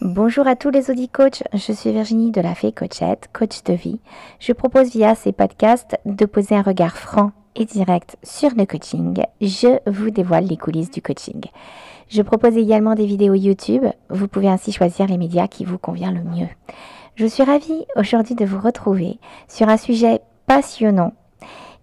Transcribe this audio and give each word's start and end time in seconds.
Bonjour 0.00 0.46
à 0.46 0.54
tous 0.54 0.70
les 0.70 0.92
audit 0.92 1.10
coachs, 1.10 1.42
je 1.52 1.72
suis 1.72 1.90
Virginie 1.90 2.30
de 2.30 2.40
la 2.40 2.54
Fée 2.54 2.70
Coachette, 2.70 3.28
coach 3.32 3.64
de 3.64 3.72
vie. 3.72 3.98
Je 4.38 4.52
propose 4.52 4.92
via 4.92 5.16
ces 5.16 5.32
podcasts 5.32 5.98
de 6.06 6.24
poser 6.24 6.54
un 6.54 6.62
regard 6.62 6.96
franc 6.96 7.32
et 7.56 7.64
direct 7.64 8.16
sur 8.22 8.50
le 8.56 8.64
coaching. 8.64 9.20
Je 9.40 9.80
vous 9.90 10.10
dévoile 10.10 10.44
les 10.44 10.56
coulisses 10.56 10.92
du 10.92 11.02
coaching. 11.02 11.40
Je 12.08 12.22
propose 12.22 12.56
également 12.56 12.94
des 12.94 13.06
vidéos 13.06 13.34
YouTube, 13.34 13.86
vous 14.08 14.28
pouvez 14.28 14.48
ainsi 14.48 14.70
choisir 14.70 15.06
les 15.06 15.18
médias 15.18 15.48
qui 15.48 15.64
vous 15.64 15.78
convient 15.78 16.12
le 16.12 16.22
mieux. 16.22 16.48
Je 17.16 17.26
suis 17.26 17.42
ravie 17.42 17.84
aujourd'hui 17.96 18.36
de 18.36 18.44
vous 18.44 18.60
retrouver 18.60 19.18
sur 19.48 19.68
un 19.68 19.76
sujet 19.76 20.20
passionnant 20.46 21.12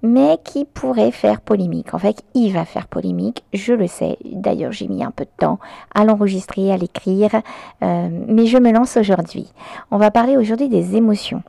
mais 0.06 0.38
qui 0.44 0.66
pourrait 0.66 1.12
faire 1.12 1.42
polémique. 1.42 1.94
En 1.94 2.00
fait, 2.00 2.24
il 2.34 2.54
va 2.54 2.66
faire 2.66 2.88
polémique, 2.88 3.44
je 3.54 3.74
le 3.74 3.88
sais. 3.88 4.18
D'ailleurs, 4.24 4.72
j'ai 4.72 4.88
mis 4.88 5.04
un 5.04 5.12
peu 5.12 5.26
de 5.26 5.30
temps 5.38 5.60
à 5.94 6.06
l'enregistrer, 6.06 6.72
à 6.72 6.78
l'écrire, 6.78 7.32
euh, 7.84 8.08
mais 8.28 8.46
je 8.46 8.58
me 8.58 8.72
lance 8.72 8.98
aujourd'hui. 8.98 9.52
On 9.92 9.98
va 9.98 10.12
parler 10.12 10.38
aujourd'hui 10.38 10.70
des 10.70 10.96
émotions. 10.96 11.44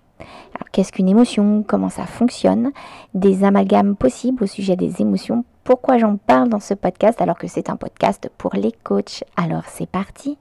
Alors, 0.54 0.70
qu'est-ce 0.72 0.92
qu'une 0.92 1.08
émotion? 1.08 1.64
Comment 1.66 1.90
ça 1.90 2.06
fonctionne? 2.06 2.70
Des 3.14 3.44
amalgames 3.44 3.94
possibles 3.94 4.44
au 4.44 4.46
sujet 4.46 4.76
des 4.76 5.02
émotions. 5.02 5.44
Pourquoi 5.64 5.98
j'en 5.98 6.16
parle 6.16 6.48
dans 6.48 6.60
ce 6.60 6.74
podcast 6.74 7.20
alors 7.20 7.38
que 7.38 7.48
c'est 7.48 7.68
un 7.68 7.76
podcast 7.76 8.30
pour 8.38 8.54
les 8.54 8.72
coachs? 8.84 9.24
Alors, 9.36 9.64
c'est 9.66 9.88
parti 9.88 10.38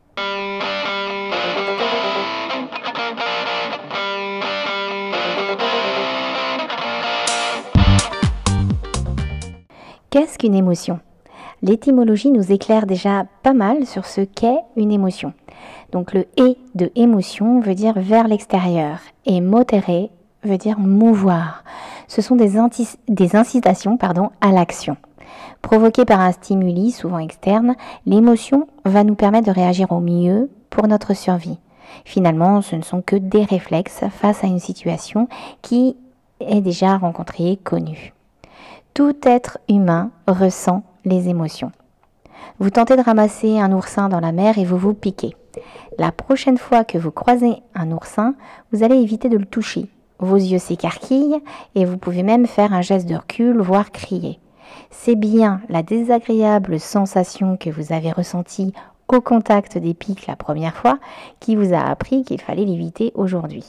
Qu'est-ce 10.16 10.38
qu'une 10.38 10.55
émotion? 10.55 11.02
L'étymologie 11.62 12.32
nous 12.32 12.54
éclaire 12.54 12.86
déjà 12.86 13.26
pas 13.44 13.52
mal 13.52 13.86
sur 13.86 14.06
ce 14.06 14.22
qu'est 14.22 14.62
une 14.78 14.94
émotion. 14.94 15.34
Donc 15.92 16.14
le 16.14 16.26
et 16.38 16.58
de 16.73 16.90
émotion 16.96 17.60
veut 17.60 17.76
dire 17.76 17.96
vers 17.98 18.30
l'extérieur 18.30 19.00
et 19.26 19.42
motere 19.42 20.09
veut 20.44 20.58
dire 20.58 20.80
mouvoir. 20.80 21.66
Ce 22.08 22.22
sont 22.22 22.38
des, 22.38 22.52
des 23.09 23.36
incitations 23.36 23.98
pardon, 23.98 24.30
à 24.39 24.54
l'action. 24.54 24.95
Provoquée 25.62 26.06
par 26.06 26.22
un 26.22 26.32
stimuli, 26.32 26.92
souvent 26.92 27.20
externe, 27.20 27.76
l'émotion 28.06 28.70
va 28.86 29.04
nous 29.04 29.16
permettre 29.16 29.48
de 29.48 29.52
réagir 29.52 29.92
au 29.92 30.00
mieux 30.00 30.50
pour 30.70 30.88
notre 30.88 31.14
survie. 31.14 31.59
Finalement, 32.06 32.61
ce 32.61 32.78
ne 32.78 32.84
sont 32.84 33.02
que 33.02 33.17
des 33.17 33.44
réflexes 33.44 34.06
face 34.11 34.45
à 34.45 34.48
une 34.48 34.59
situation 34.59 35.28
qui 35.61 35.98
est 36.39 36.61
déjà 36.61 36.95
rencontrée, 36.95 37.59
connue. 37.61 38.14
Tout 38.96 39.18
être 39.24 39.58
humain 39.68 40.10
ressent 40.26 40.82
les 41.04 41.28
émotions. 41.28 41.74
Vous 42.60 42.70
tentez 42.70 42.96
de 42.96 43.02
ramasser 43.02 43.60
un 43.60 43.74
oursin 43.74 44.08
dans 44.08 44.22
la 44.22 44.32
mer 44.32 44.58
et 44.58 44.64
vous 44.64 44.78
vous 44.78 44.94
piquez. 44.94 45.36
La 45.98 46.14
prochaine 46.14 46.58
fois 46.58 46.86
que 46.86 46.98
vous 46.98 47.12
croisez 47.12 47.58
un 47.73 47.92
oursin, 47.92 48.36
vous 48.72 48.84
allez 48.84 48.96
éviter 48.96 49.28
de 49.28 49.36
le 49.36 49.44
toucher. 49.44 49.90
Vos 50.20 50.38
yeux 50.38 50.60
s'écarquillent 50.60 51.42
et 51.76 51.84
vous 51.84 51.98
pouvez 51.98 52.23
même 52.23 52.48
faire 52.48 52.72
un 52.72 52.80
geste 52.80 53.10
de 53.10 53.16
recul, 53.16 53.60
voire 53.60 53.92
crier. 53.92 54.40
C'est 54.92 55.16
bien 55.16 55.60
la 55.68 55.84
désagréable 55.84 56.80
sensation 56.80 57.58
que 57.58 57.70
vous 57.70 57.92
avez 57.92 58.14
ressentie 58.14 58.72
au 59.10 59.20
contact 59.20 59.78
des 59.78 59.94
pics 59.94 60.26
la 60.26 60.38
première 60.38 60.78
fois 60.78 61.00
qui 61.42 61.58
vous 61.58 61.73
a 61.73 61.82
appris 61.82 62.23
qu'il 62.23 62.40
fallait 62.40 62.64
l'éviter 62.64 63.12
aujourd'hui. 63.16 63.66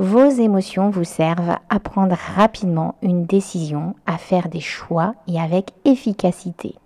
Vos 0.00 0.30
émotions 0.30 0.88
vous 0.88 1.04
servent 1.04 1.58
à 1.68 1.78
prendre 1.78 2.16
rapidement 2.34 2.94
une 3.02 3.26
décision, 3.26 3.94
à 4.06 4.16
faire 4.16 4.48
des 4.48 4.58
choix 4.60 5.14
et 5.28 5.38
avec 5.38 5.72
efficacité. 5.84 6.76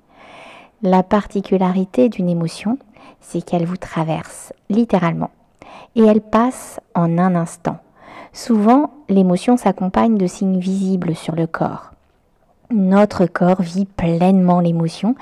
La 0.83 1.05
particularité 1.05 2.09
d'une 2.09 2.29
émotion, 2.29 2.77
c'est 3.21 3.41
qu'elle 3.41 3.67
vous 3.67 3.77
traverse 3.77 4.53
littéralement 4.69 5.31
et 5.95 6.03
elle 6.03 6.23
passe 6.23 6.81
en 6.97 7.17
un 7.17 7.37
instant. 7.37 7.77
Souvent, 8.33 8.91
l'émotion 9.09 9.57
s'accompagne 9.57 10.19
de 10.19 10.27
signes 10.27 10.59
visibles 10.59 11.15
sur 11.15 11.37
le 11.37 11.47
corps. 11.47 11.93
Notre 12.73 13.27
corps 13.27 13.63
vit 13.63 13.87
pleinement 13.87 14.59
l'émotion, 14.59 15.15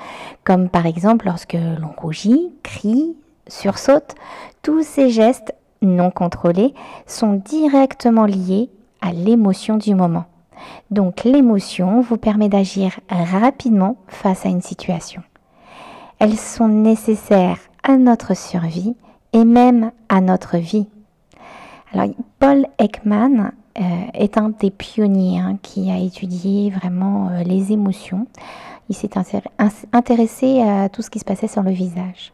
comme 0.43 0.67
par 0.67 0.87
exemple 0.87 1.27
lorsque 1.27 1.53
l'on 1.53 1.93
rougit, 1.95 2.53
crie, 2.63 3.15
sursaute. 3.47 4.15
Tous 4.63 4.81
ces 4.81 5.11
gestes 5.11 5.53
non 5.85 6.11
contrôlés 6.11 6.73
sont 7.05 7.33
directement 7.33 8.25
liés 8.25 8.69
à 9.01 9.11
l'émotion 9.11 9.77
du 9.77 9.95
moment. 9.95 10.25
Donc 10.91 11.23
l'émotion 11.23 12.01
vous 12.01 12.17
permet 12.17 12.49
d'agir 12.49 12.99
rapidement 13.09 13.97
face 14.07 14.45
à 14.45 14.49
une 14.49 14.61
situation. 14.61 15.21
Elles 16.19 16.37
sont 16.37 16.67
nécessaires 16.67 17.59
à 17.83 17.97
notre 17.97 18.35
survie 18.35 18.95
et 19.33 19.43
même 19.43 19.91
à 20.09 20.21
notre 20.21 20.57
vie. 20.57 20.87
Alors 21.93 22.07
Paul 22.39 22.65
Ekman 22.79 23.51
euh, 23.79 23.81
est 24.13 24.37
un 24.37 24.49
des 24.49 24.71
pionniers 24.71 25.39
hein, 25.39 25.57
qui 25.61 25.91
a 25.91 25.97
étudié 25.97 26.69
vraiment 26.69 27.29
euh, 27.29 27.43
les 27.43 27.71
émotions. 27.71 28.27
Il 28.89 28.95
s'est 28.95 29.11
intéressé 29.93 30.61
à 30.61 30.89
tout 30.89 31.01
ce 31.01 31.09
qui 31.09 31.19
se 31.19 31.25
passait 31.25 31.47
sur 31.47 31.63
le 31.63 31.71
visage. 31.71 32.33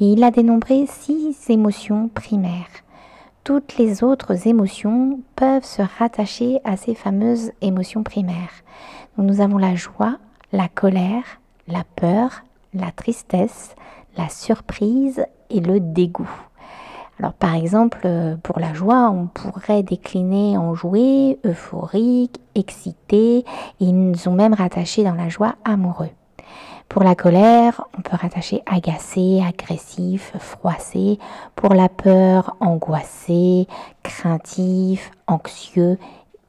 Et 0.00 0.06
il 0.12 0.24
a 0.24 0.30
dénombré 0.30 0.86
six 0.86 1.48
émotions 1.48 2.08
primaires 2.08 2.83
toutes 3.44 3.76
les 3.76 4.02
autres 4.02 4.48
émotions 4.48 5.20
peuvent 5.36 5.64
se 5.64 5.82
rattacher 5.98 6.60
à 6.64 6.78
ces 6.78 6.94
fameuses 6.94 7.52
émotions 7.60 8.02
primaires. 8.02 8.64
nous 9.18 9.42
avons 9.42 9.58
la 9.58 9.74
joie, 9.74 10.16
la 10.52 10.68
colère, 10.68 11.40
la 11.68 11.84
peur, 11.96 12.42
la 12.72 12.90
tristesse, 12.90 13.76
la 14.16 14.30
surprise 14.30 15.26
et 15.50 15.60
le 15.60 15.78
dégoût. 15.78 16.30
Alors 17.20 17.34
par 17.34 17.54
exemple, 17.54 18.08
pour 18.42 18.58
la 18.58 18.72
joie, 18.72 19.10
on 19.10 19.26
pourrait 19.26 19.82
décliner 19.82 20.56
en 20.56 20.74
jouet, 20.74 21.38
euphorique, 21.44 22.40
excité, 22.54 23.44
ils 23.78 24.28
ont 24.28 24.34
même 24.34 24.54
rattaché 24.54 25.04
dans 25.04 25.14
la 25.14 25.28
joie 25.28 25.54
amoureux. 25.64 26.10
Pour 26.88 27.02
la 27.02 27.14
colère, 27.14 27.88
on 27.98 28.02
peut 28.02 28.16
rattacher 28.16 28.62
agacé, 28.66 29.42
agressif, 29.46 30.32
froissé. 30.38 31.18
Pour 31.56 31.74
la 31.74 31.88
peur, 31.88 32.56
angoissé, 32.60 33.66
craintif, 34.02 35.10
anxieux, 35.26 35.98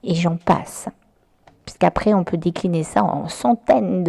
et 0.04 0.14
j'en 0.14 0.38
passe. 0.38 0.88
Puisqu'après, 1.66 2.14
on 2.14 2.24
peut 2.24 2.38
décliner 2.38 2.84
ça 2.84 3.04
en 3.04 3.28
centaines 3.28 4.04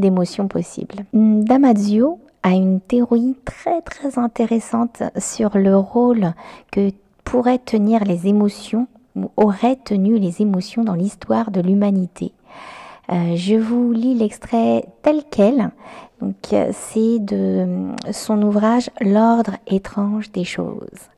d'émotions 0.00 0.48
possibles. 0.48 1.04
Damasio 1.12 2.18
a 2.42 2.50
une 2.50 2.80
théorie 2.80 3.36
très 3.44 3.82
très 3.82 4.18
intéressante 4.18 5.04
sur 5.16 5.56
le 5.56 5.76
rôle 5.76 6.32
que 6.72 6.90
pourraient 7.22 7.58
tenir 7.58 8.04
les 8.04 8.26
émotions 8.26 8.88
ou 9.14 9.30
auraient 9.36 9.76
tenu 9.76 10.18
les 10.18 10.42
émotions 10.42 10.82
dans 10.82 10.94
l'histoire 10.94 11.50
de 11.50 11.60
l'humanité. 11.60 12.32
Euh, 13.10 13.36
je 13.36 13.54
vous 13.54 13.92
lis 13.92 14.14
l'extrait 14.14 14.84
tel 15.02 15.22
quel. 15.30 15.70
Donc, 16.20 16.34
c'est 16.72 17.18
de 17.20 17.92
son 18.12 18.42
ouvrage 18.42 18.90
L'ordre 19.00 19.56
étrange 19.66 20.30
des 20.32 20.44
choses. 20.44 21.08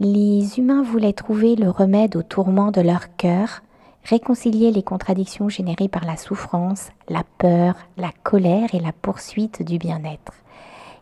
Les 0.00 0.58
humains 0.58 0.82
voulaient 0.82 1.12
trouver 1.12 1.54
le 1.54 1.70
remède 1.70 2.16
au 2.16 2.22
tourment 2.22 2.70
de 2.70 2.80
leur 2.80 3.16
cœur, 3.16 3.62
réconcilier 4.04 4.72
les 4.72 4.82
contradictions 4.82 5.48
générées 5.48 5.88
par 5.88 6.04
la 6.04 6.16
souffrance, 6.16 6.88
la 7.08 7.22
peur, 7.38 7.74
la 7.96 8.10
colère 8.22 8.74
et 8.74 8.80
la 8.80 8.92
poursuite 8.92 9.62
du 9.62 9.78
bien-être. 9.78 10.32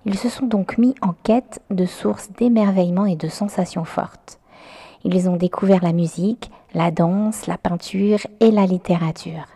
Ils 0.07 0.19
se 0.19 0.29
sont 0.29 0.47
donc 0.47 0.79
mis 0.79 0.95
en 1.03 1.15
quête 1.23 1.61
de 1.71 1.87
sources 1.87 2.31
d'émerveillement 2.33 3.07
et 3.07 3.17
de 3.17 3.29
sensations 3.29 3.85
fortes. 3.85 4.39
Ils 5.05 5.29
ont 5.29 5.37
découvert 5.37 5.83
la 5.83 5.93
musique, 5.93 6.51
la 6.75 6.91
danse, 6.91 7.47
la 7.47 7.59
peinture 7.59 8.21
et 8.41 8.51
la 8.51 8.67
littérature. 8.67 9.47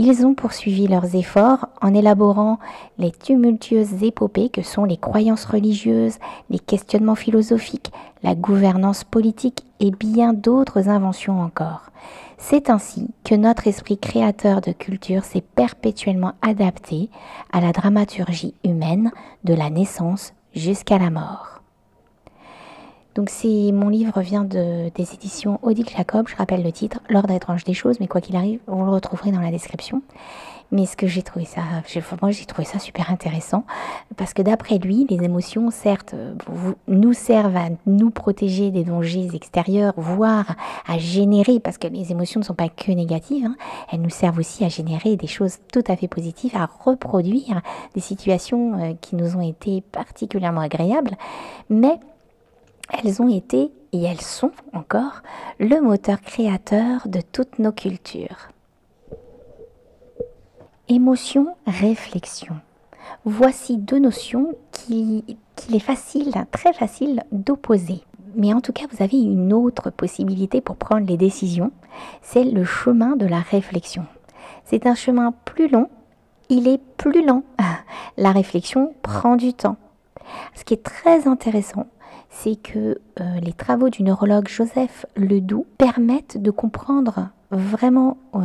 Ils 0.00 0.24
ont 0.24 0.34
poursuivi 0.34 0.86
leurs 0.86 1.16
efforts 1.16 1.66
en 1.82 1.92
élaborant 1.92 2.60
les 2.98 3.10
tumultueuses 3.10 4.04
épopées 4.04 4.48
que 4.48 4.62
sont 4.62 4.84
les 4.84 4.96
croyances 4.96 5.44
religieuses, 5.44 6.18
les 6.50 6.60
questionnements 6.60 7.16
philosophiques, 7.16 7.90
la 8.22 8.36
gouvernance 8.36 9.02
politique 9.02 9.64
et 9.80 9.90
bien 9.90 10.34
d'autres 10.34 10.88
inventions 10.88 11.40
encore. 11.40 11.90
C'est 12.38 12.70
ainsi 12.70 13.08
que 13.24 13.34
notre 13.34 13.66
esprit 13.66 13.98
créateur 13.98 14.60
de 14.60 14.70
culture 14.70 15.24
s'est 15.24 15.42
perpétuellement 15.56 16.34
adapté 16.42 17.10
à 17.52 17.60
la 17.60 17.72
dramaturgie 17.72 18.54
humaine 18.64 19.10
de 19.42 19.54
la 19.54 19.68
naissance 19.68 20.32
jusqu'à 20.54 20.98
la 20.98 21.10
mort. 21.10 21.57
Donc 23.18 23.32
mon 23.42 23.88
livre 23.88 24.20
vient 24.20 24.44
de, 24.44 24.90
des 24.90 25.12
éditions 25.12 25.58
Odile 25.62 25.88
Jacob, 25.88 26.28
je 26.28 26.36
rappelle 26.36 26.62
le 26.62 26.70
titre, 26.70 27.00
L'ordre 27.08 27.32
étrange 27.32 27.64
des 27.64 27.74
choses, 27.74 27.98
mais 27.98 28.06
quoi 28.06 28.20
qu'il 28.20 28.36
arrive, 28.36 28.60
vous 28.68 28.84
le 28.84 28.92
retrouverez 28.92 29.32
dans 29.32 29.40
la 29.40 29.50
description. 29.50 30.02
Mais 30.70 30.86
ce 30.86 30.96
que 30.96 31.08
j'ai 31.08 31.22
trouvé 31.22 31.44
ça, 31.44 31.62
moi 32.22 32.30
j'ai 32.30 32.44
trouvé 32.44 32.64
ça 32.64 32.78
super 32.78 33.10
intéressant 33.10 33.64
parce 34.16 34.34
que 34.34 34.42
d'après 34.42 34.78
lui, 34.78 35.04
les 35.10 35.24
émotions, 35.24 35.72
certes, 35.72 36.14
nous 36.86 37.12
servent 37.12 37.56
à 37.56 37.70
nous 37.86 38.10
protéger 38.10 38.70
des 38.70 38.84
dangers 38.84 39.30
extérieurs, 39.34 39.94
voire 39.96 40.54
à 40.86 40.98
générer, 40.98 41.58
parce 41.58 41.76
que 41.76 41.88
les 41.88 42.12
émotions 42.12 42.38
ne 42.38 42.44
sont 42.44 42.54
pas 42.54 42.68
que 42.68 42.92
négatives, 42.92 43.46
hein, 43.46 43.56
elles 43.90 44.00
nous 44.00 44.10
servent 44.10 44.38
aussi 44.38 44.64
à 44.64 44.68
générer 44.68 45.16
des 45.16 45.26
choses 45.26 45.56
tout 45.72 45.84
à 45.88 45.96
fait 45.96 46.06
positives, 46.06 46.54
à 46.54 46.66
reproduire 46.84 47.62
des 47.96 48.00
situations 48.00 48.80
euh, 48.80 48.92
qui 49.00 49.16
nous 49.16 49.36
ont 49.36 49.40
été 49.40 49.80
particulièrement 49.80 50.60
agréables, 50.60 51.16
mais 51.68 51.98
elles 52.90 53.22
ont 53.22 53.28
été 53.28 53.70
et 53.92 54.02
elles 54.02 54.20
sont 54.20 54.52
encore 54.72 55.22
le 55.58 55.80
moteur 55.80 56.20
créateur 56.20 57.08
de 57.08 57.20
toutes 57.20 57.58
nos 57.58 57.72
cultures. 57.72 58.48
Émotion, 60.88 61.54
réflexion. 61.66 62.56
Voici 63.24 63.76
deux 63.76 63.98
notions 63.98 64.54
qu'il 64.72 65.22
est 65.72 65.78
facile, 65.78 66.32
très 66.50 66.72
facile 66.72 67.24
d'opposer. 67.32 68.02
Mais 68.36 68.52
en 68.52 68.60
tout 68.60 68.72
cas, 68.72 68.84
vous 68.90 69.02
avez 69.02 69.18
une 69.18 69.52
autre 69.52 69.90
possibilité 69.90 70.60
pour 70.60 70.76
prendre 70.76 71.06
les 71.06 71.16
décisions, 71.16 71.72
c'est 72.22 72.44
le 72.44 72.64
chemin 72.64 73.16
de 73.16 73.26
la 73.26 73.40
réflexion. 73.40 74.06
C'est 74.64 74.86
un 74.86 74.94
chemin 74.94 75.32
plus 75.44 75.68
long, 75.68 75.88
il 76.48 76.68
est 76.68 76.80
plus 76.96 77.24
lent. 77.24 77.42
La 78.16 78.32
réflexion 78.32 78.94
prend 79.02 79.36
du 79.36 79.52
temps. 79.52 79.76
Ce 80.54 80.64
qui 80.64 80.74
est 80.74 80.82
très 80.82 81.26
intéressant, 81.28 81.86
c'est 82.30 82.56
que 82.56 83.00
euh, 83.20 83.40
les 83.42 83.52
travaux 83.52 83.88
du 83.88 84.02
neurologue 84.02 84.48
Joseph 84.48 85.06
Ledoux 85.16 85.66
permettent 85.78 86.40
de 86.40 86.50
comprendre 86.50 87.30
vraiment 87.50 88.18
euh, 88.34 88.40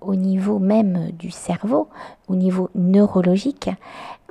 au 0.00 0.14
niveau 0.14 0.58
même 0.58 1.10
du 1.12 1.30
cerveau, 1.30 1.88
au 2.28 2.36
niveau 2.36 2.70
neurologique, 2.74 3.70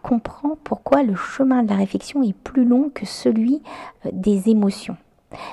comprend 0.02 0.58
pourquoi 0.64 1.04
le 1.04 1.16
chemin 1.16 1.64
de 1.64 1.70
la 1.70 1.76
réflexion 1.76 2.24
est 2.24 2.34
plus 2.34 2.66
long 2.66 2.90
que 2.94 3.06
celui 3.06 3.62
euh, 4.06 4.10
des 4.12 4.50
émotions. 4.50 4.98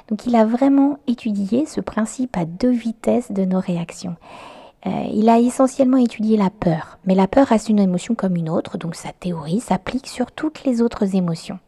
Donc 0.09 0.27
il 0.27 0.37
a 0.37 0.45
vraiment 0.45 0.99
étudié 1.07 1.67
ce 1.67 1.81
principe 1.81 2.37
à 2.37 2.45
deux 2.45 2.71
vitesses 2.71 3.33
de 3.33 3.45
nos 3.45 3.61
réactions. 3.61 4.17
Il 4.85 5.29
a 5.29 5.39
essentiellement 5.39 5.97
étudié 5.97 6.37
la 6.37 6.51
peur, 6.51 6.99
mais 7.05 7.15
la 7.15 7.29
peur 7.29 7.47
reste 7.47 7.69
une 7.69 7.79
émotion 7.79 8.17
comme 8.17 8.35
une 8.35 8.51
autre, 8.51 8.79
donc 8.79 8.97
sa 8.97 9.13
théorie 9.13 9.61
s'applique 9.61 10.09
sur 10.09 10.33
toutes 10.33 10.65
les 10.65 10.83
autres 10.83 11.15
émotions. 11.15 11.61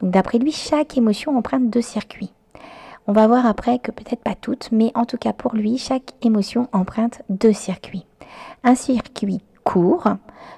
Donc 0.00 0.10
d'après 0.10 0.38
lui, 0.38 0.52
chaque 0.52 0.96
émotion 0.96 1.36
emprunte 1.36 1.70
deux 1.70 1.82
circuits. 1.82 2.32
On 3.06 3.12
va 3.12 3.26
voir 3.26 3.46
après 3.46 3.78
que 3.78 3.90
peut-être 3.90 4.22
pas 4.22 4.34
toutes, 4.34 4.68
mais 4.70 4.92
en 4.94 5.06
tout 5.06 5.16
cas 5.16 5.32
pour 5.32 5.54
lui, 5.54 5.78
chaque 5.78 6.12
émotion 6.22 6.68
emprunte 6.72 7.22
deux 7.30 7.54
circuits. 7.54 8.04
Un 8.64 8.74
circuit 8.74 9.40
court, 9.64 10.04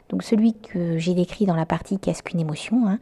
donc 0.09 0.23
celui 0.23 0.55
que 0.55 0.99
j'ai 0.99 1.15
décrit 1.15 1.47
dans 1.47 1.55
la 1.55 1.67
partie 1.67 1.99
qu'est-ce 1.99 2.23
qu'une 2.23 2.41
émotion, 2.41 2.89
hein, 2.89 2.99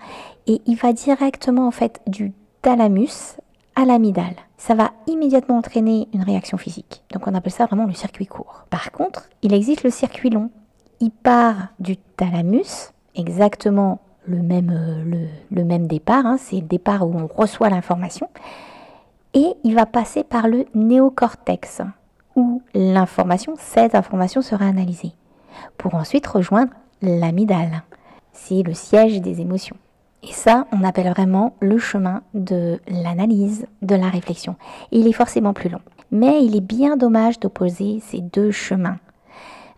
et 0.47 0.61
il 0.67 0.77
va 0.77 0.93
directement 0.93 1.67
en 1.67 1.71
fait 1.71 2.01
du 2.07 2.33
thalamus 2.63 3.39
à 3.75 3.85
l'amygdale. 3.85 4.37
Ça 4.59 4.75
va 4.75 4.91
immédiatement 5.07 5.59
entraîner 5.59 6.09
une 6.13 6.23
réaction 6.23 6.59
physique. 6.59 7.03
Donc 7.13 7.27
on 7.27 7.35
appelle 7.35 7.53
ça 7.53 7.67
vraiment 7.67 7.87
le 7.87 7.95
circuit 7.95 8.27
court. 8.27 8.65
Par 8.71 8.91
contre, 8.93 9.29
il 9.43 9.55
existe 9.55 9.85
le 9.85 9.91
circuit 9.91 10.31
long. 10.31 10.51
Il 11.01 11.11
part 11.11 11.69
du 11.79 11.97
thalamus, 11.97 12.93
exactement 13.15 14.01
le 14.29 14.43
même, 14.43 14.71
euh, 14.71 15.27
le, 15.51 15.65
même 15.65 15.87
départ, 15.87 16.27
hein, 16.27 16.37
c'est 16.39 16.61
le 16.61 16.67
départ 16.67 17.09
où 17.09 17.15
on 17.15 17.27
reçoit 17.27 17.71
l'information, 17.71 18.29
et 19.35 19.55
il 19.65 19.75
va 19.75 19.87
passer 19.87 20.25
par 20.25 20.49
le 20.49 20.67
néocortex, 20.75 21.83
où 22.37 22.63
l'information, 22.75 23.55
cette 23.59 23.95
information 23.95 24.43
sera 24.43 24.67
analysée, 24.67 25.13
pour 25.77 25.95
ensuite 25.95 26.27
rejoindre 26.27 26.73
l'amygdale. 27.03 27.83
C'est 28.33 28.63
le 28.63 28.75
siège 28.75 29.21
des 29.21 29.41
émotions. 29.41 29.77
Et 30.23 30.33
ça, 30.33 30.67
on 30.73 30.85
appelle 30.85 31.11
vraiment 31.11 31.55
le 31.61 31.79
chemin 31.79 32.23
de 32.35 32.81
l'analyse, 32.89 33.67
de 33.83 33.95
la 33.95 34.09
réflexion. 34.09 34.57
Il 34.91 35.07
est 35.07 35.13
forcément 35.13 35.53
plus 35.53 35.69
long. 35.69 35.81
Mais 36.11 36.45
il 36.45 36.57
est 36.57 36.61
bien 36.61 36.97
dommage 36.97 37.39
d'opposer 37.39 38.01
ces 38.01 38.21
deux 38.21 38.51
chemins. 38.51 38.99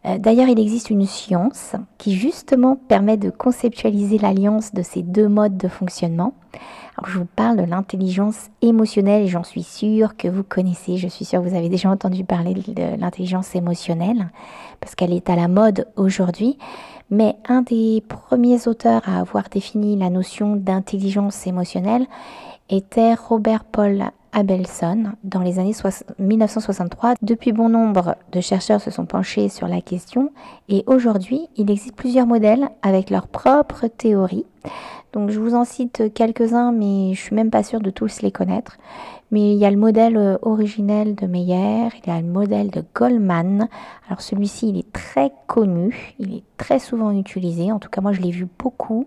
Euh, 0.07 0.19
d'ailleurs, 0.19 0.49
il 0.49 0.59
existe 0.59 0.91
une 0.91 1.07
science 1.07 1.75
qui 1.99 2.15
justement 2.15 2.77
permet 2.77 3.17
de 3.17 3.31
conceptualiser 3.31 4.19
l'alliance 4.19 4.73
de 4.73 4.83
ces 4.83 5.03
deux 5.03 5.29
modes 5.29 5.57
de 5.57 5.69
fonctionnement 5.69 6.35
je 7.07 7.19
vous 7.19 7.27
parle 7.37 7.57
de 7.57 7.63
l'intelligence 7.63 8.49
émotionnelle 8.63 9.27
j'en 9.27 9.45
suis 9.45 9.63
sûre 9.63 10.17
que 10.17 10.29
vous 10.29 10.43
connaissez, 10.43 10.97
je 10.97 11.09
suis 11.09 11.25
sûre 11.25 11.43
que 11.43 11.49
vous 11.49 11.57
avez 11.57 11.69
déjà 11.69 11.91
entendu 11.91 12.25
parler 12.25 12.55
de 12.55 13.01
l'intelligence 13.01 13.55
émotionnelle 13.55 14.31
parce 14.81 14.95
qu'elle 14.95 15.13
est 15.13 15.31
à 15.31 15.37
la 15.37 15.49
mode 15.49 15.87
aujourd'hui. 15.97 16.59
Mais 17.11 17.37
un 17.49 17.63
des 17.63 18.05
premiers 18.07 18.69
auteurs 18.69 19.03
à 19.09 19.19
avoir 19.19 19.49
défini 19.49 19.97
la 19.97 20.11
notion 20.11 20.55
d'intelligence 20.55 21.47
émotionnelle 21.47 22.07
était 22.69 23.15
Robert 23.15 23.65
Paul 23.65 24.05
Abelson 24.33 25.13
dans 25.25 25.41
les 25.41 25.59
années 25.59 25.75
1963. 26.19 27.15
Depuis 27.23 27.53
bon 27.53 27.69
nombre 27.69 28.17
de 28.33 28.41
chercheurs 28.41 28.81
se 28.81 28.91
sont 28.91 29.07
penchés 29.07 29.49
sur 29.49 29.69
la 29.69 29.81
question 29.81 30.33
et 30.69 30.85
aujourd'hui 30.87 31.49
il 31.57 31.71
existe 31.71 31.97
plusieurs 31.97 32.27
modèles 32.27 32.69
avec 32.83 33.11
leurs 33.11 33.29
propres 33.29 33.87
théories 33.87 34.47
donc 35.13 35.31
je 35.31 35.41
vous 35.41 35.55
en 35.55 35.65
cite 35.65 36.15
quelques-uns, 36.15 36.73
mais 36.73 37.15
je 37.15 37.21
suis 37.21 37.35
même 37.35 37.51
pas 37.51 37.65
sûre 37.65 37.81
de 37.81 37.91
tous 37.91 38.23
les 38.23 38.31
connaître. 38.31 38.79
Mais 39.33 39.53
il 39.53 39.59
y 39.59 39.65
a 39.65 39.71
le 39.71 39.77
modèle 39.77 40.17
euh, 40.17 40.39
originel 40.43 41.15
de 41.15 41.27
Meyer, 41.27 41.89
il 42.03 42.09
y 42.09 42.11
a 42.11 42.21
le 42.21 42.27
modèle 42.27 42.71
de 42.71 42.85
Goldman. 42.95 43.69
Alors 44.07 44.21
celui-ci, 44.21 44.71
il 44.71 44.79
est 44.79 44.93
très 44.93 45.33
connu, 45.47 46.15
il 46.19 46.35
est 46.37 46.43
très 46.57 46.79
souvent 46.79 47.13
utilisé. 47.13 47.71
En 47.71 47.79
tout 47.79 47.89
cas, 47.89 48.01
moi, 48.01 48.13
je 48.13 48.21
l'ai 48.21 48.31
vu 48.31 48.49
beaucoup. 48.59 49.07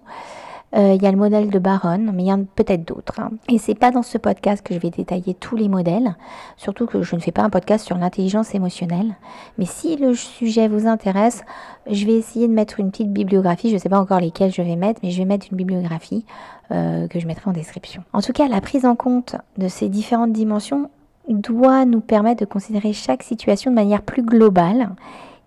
Euh, 0.76 0.96
il 0.96 1.04
y 1.04 1.06
a 1.06 1.12
le 1.12 1.18
modèle 1.18 1.50
de 1.50 1.60
Baron, 1.60 2.00
mais 2.14 2.24
il 2.24 2.28
y 2.28 2.34
en 2.34 2.42
a 2.42 2.46
peut-être 2.56 2.88
d'autres. 2.88 3.20
Hein. 3.20 3.30
Et 3.48 3.60
c'est 3.60 3.76
pas 3.76 3.92
dans 3.92 4.02
ce 4.02 4.18
podcast 4.18 4.66
que 4.66 4.74
je 4.74 4.80
vais 4.80 4.90
détailler 4.90 5.36
tous 5.36 5.56
les 5.56 5.70
modèles, 5.70 6.16
surtout 6.58 6.88
que 6.88 7.04
je 7.04 7.16
ne 7.16 7.22
fais 7.22 7.32
pas 7.32 7.44
un 7.44 7.52
podcast 7.52 7.86
sur 7.86 7.98
l'intelligence 7.98 8.56
émotionnelle. 8.56 9.16
Mais 9.60 9.66
si 9.66 9.98
le 9.98 10.16
sujet 10.16 10.68
vous 10.68 10.88
intéresse, 10.88 11.44
je 11.90 12.06
vais 12.06 12.14
essayer 12.14 12.48
de 12.48 12.54
mettre 12.54 12.80
une 12.80 12.90
petite 12.90 13.14
bibliographie. 13.14 13.70
Je 13.70 13.76
ne 13.76 13.80
sais 13.80 13.90
pas 13.90 14.00
encore 14.00 14.20
lesquelles 14.20 14.52
je 14.52 14.64
vais 14.64 14.76
mettre, 14.76 15.00
mais 15.04 15.12
je 15.12 15.20
vais 15.20 15.26
mettre 15.26 15.48
une 15.52 15.58
bibliographie 15.58 16.26
euh, 16.72 17.08
que 17.08 17.20
je 17.20 17.28
mettrai 17.28 17.50
en 17.50 17.54
description. 17.54 18.04
En 18.12 18.22
tout 18.22 18.34
cas, 18.34 18.48
la 18.48 18.62
prise 18.62 18.86
en 18.86 18.96
compte 18.96 19.36
de 19.58 19.68
ces 19.68 19.90
différentes 19.90 20.34
dimensions 20.34 20.90
doit 21.30 21.86
nous 21.86 22.02
permettre 22.02 22.42
de 22.42 22.46
considérer 22.46 22.94
chaque 22.94 23.22
situation 23.22 23.70
de 23.70 23.76
manière 23.76 24.02
plus 24.02 24.24
globale 24.24 24.90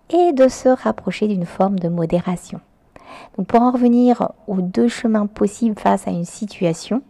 et 0.09 0.31
de 0.31 0.47
se 0.47 0.69
rapprocher 0.69 1.27
d'une 1.27 1.45
forme 1.45 1.79
de 1.79 1.89
modération. 1.89 2.61
Pour 3.47 3.61
en 3.61 3.71
revenir 3.71 4.31
aux 4.47 4.61
deux 4.61 4.87
chemins 4.87 5.27
possibles 5.27 5.79
face 5.79 6.07
à 6.07 6.11
une 6.11 6.25
situation, 6.25 7.01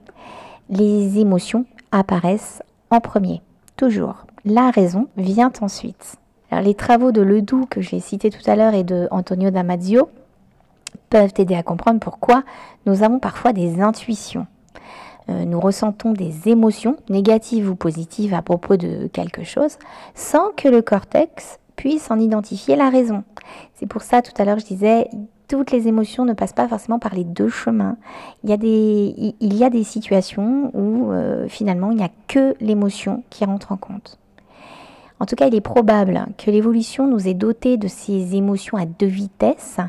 les 0.69 1.19
émotions 1.19 1.65
apparaissent 1.91 2.61
en 2.89 2.99
premier, 2.99 3.41
toujours. 3.75 4.25
La 4.45 4.71
raison 4.71 5.07
vient 5.17 5.51
ensuite. 5.61 6.17
Les 6.51 6.75
travaux 6.75 7.11
de 7.11 7.21
Ledoux 7.21 7.65
que 7.69 7.81
j'ai 7.81 7.99
cités 7.99 8.29
tout 8.29 8.49
à 8.49 8.55
l'heure 8.55 8.73
et 8.73 8.83
de 8.83 9.07
Antonio 9.11 9.51
Damasio 9.51 10.09
peuvent 11.09 11.33
aider 11.37 11.55
à 11.55 11.63
comprendre 11.63 11.99
pourquoi 11.99 12.43
nous 12.85 13.03
avons 13.03 13.19
parfois 13.19 13.53
des 13.53 13.81
intuitions. 13.81 14.47
Euh, 15.29 15.43
nous 15.43 15.59
ressentons 15.59 16.13
des 16.13 16.47
émotions 16.47 16.95
négatives 17.09 17.69
ou 17.69 17.75
positives 17.75 18.33
à 18.33 18.41
propos 18.41 18.77
de 18.77 19.07
quelque 19.07 19.43
chose 19.43 19.77
sans 20.15 20.51
que 20.55 20.69
le 20.69 20.81
cortex 20.81 21.59
puisse 21.75 22.09
en 22.11 22.19
identifier 22.19 22.77
la 22.77 22.89
raison. 22.89 23.23
C'est 23.75 23.87
pour 23.87 24.01
ça 24.01 24.21
tout 24.21 24.31
à 24.37 24.45
l'heure 24.45 24.59
je 24.59 24.65
disais 24.65 25.09
toutes 25.47 25.71
les 25.71 25.87
émotions 25.87 26.25
ne 26.25 26.33
passent 26.33 26.53
pas 26.53 26.67
forcément 26.67 26.99
par 26.99 27.13
les 27.13 27.23
deux 27.23 27.49
chemins. 27.49 27.97
Il 28.43 28.49
y 28.49 28.53
a 28.53 28.57
des, 28.57 29.35
il 29.39 29.53
y 29.53 29.63
a 29.63 29.69
des 29.69 29.83
situations 29.83 30.71
où 30.73 31.11
euh, 31.11 31.47
finalement 31.47 31.91
il 31.91 31.97
n'y 31.97 32.03
a 32.03 32.11
que 32.27 32.55
l'émotion 32.59 33.23
qui 33.29 33.45
rentre 33.45 33.71
en 33.71 33.77
compte. 33.77 34.19
En 35.19 35.25
tout 35.25 35.35
cas, 35.35 35.47
il 35.47 35.55
est 35.55 35.61
probable 35.61 36.27
que 36.37 36.51
l'évolution 36.51 37.07
nous 37.07 37.27
ait 37.27 37.33
doté 37.33 37.77
de 37.77 37.87
ces 37.87 38.35
émotions 38.35 38.77
à 38.77 38.85
deux 38.85 39.07
vitesses, 39.07 39.79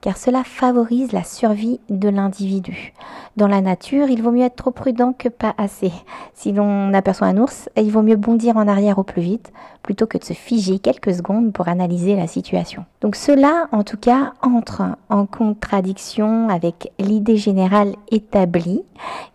car 0.00 0.16
cela 0.16 0.44
favorise 0.44 1.10
la 1.10 1.24
survie 1.24 1.80
de 1.90 2.08
l'individu. 2.08 2.92
Dans 3.36 3.48
la 3.48 3.60
nature, 3.60 4.08
il 4.08 4.22
vaut 4.22 4.30
mieux 4.30 4.44
être 4.44 4.54
trop 4.54 4.70
prudent 4.70 5.12
que 5.12 5.28
pas 5.28 5.54
assez. 5.58 5.92
Si 6.34 6.52
l'on 6.52 6.94
aperçoit 6.94 7.26
un 7.26 7.36
ours, 7.36 7.68
il 7.76 7.90
vaut 7.90 8.02
mieux 8.02 8.14
bondir 8.14 8.56
en 8.56 8.68
arrière 8.68 8.98
au 8.98 9.02
plus 9.02 9.22
vite, 9.22 9.52
plutôt 9.82 10.06
que 10.06 10.18
de 10.18 10.24
se 10.24 10.34
figer 10.34 10.78
quelques 10.78 11.14
secondes 11.14 11.52
pour 11.52 11.66
analyser 11.66 12.14
la 12.14 12.28
situation. 12.28 12.84
Donc 13.00 13.16
cela, 13.16 13.66
en 13.72 13.82
tout 13.82 13.98
cas, 13.98 14.34
entre 14.40 14.82
en 15.10 15.26
contradiction 15.26 16.48
avec 16.48 16.92
l'idée 17.00 17.36
générale 17.36 17.94
établie 18.12 18.82